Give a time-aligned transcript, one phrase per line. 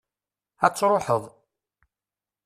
[0.65, 1.23] ad truḥeḍ